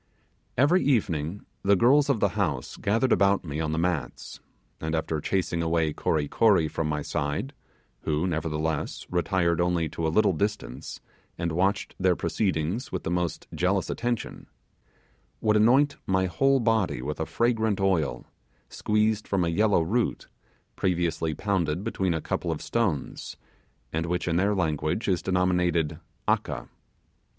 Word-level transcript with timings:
Every 0.57 0.81
evening 0.83 1.45
the 1.61 1.75
girls 1.75 2.09
of 2.09 2.19
the 2.19 2.29
house 2.29 2.75
gathered 2.75 3.11
about 3.11 3.45
me 3.45 3.59
on 3.61 3.71
the 3.71 3.77
mats, 3.77 4.39
and 4.79 4.95
after 4.95 5.21
chasing 5.21 5.61
away 5.61 5.93
Kory 5.93 6.27
Kory 6.27 6.67
from 6.67 6.87
my 6.89 7.03
side 7.03 7.53
who 7.99 8.25
nevertheless, 8.25 9.05
retired 9.11 9.61
only 9.61 9.87
to 9.89 10.07
a 10.07 10.09
little 10.09 10.33
distance 10.33 11.01
and 11.37 11.51
watched 11.51 11.93
their 11.99 12.15
proceedings 12.15 12.91
with 12.91 13.03
the 13.03 13.11
most 13.11 13.45
jealous 13.53 13.91
attention 13.91 14.47
would 15.39 15.55
anoint 15.55 15.97
my 16.07 16.25
whole 16.25 16.59
body 16.59 17.03
with 17.03 17.19
a 17.19 17.27
fragrant 17.27 17.79
oil, 17.79 18.25
squeezed 18.69 19.27
from 19.27 19.43
a 19.45 19.49
yellow 19.49 19.83
root, 19.83 20.27
previously 20.75 21.35
pounded 21.35 21.83
between 21.83 22.15
a 22.15 22.21
couple 22.21 22.49
of 22.51 22.63
stones, 22.63 23.37
and 23.93 24.07
which 24.07 24.27
in 24.27 24.37
their 24.37 24.55
language 24.55 25.07
is 25.07 25.21
denominated 25.21 25.99
'aka'. 26.27 26.67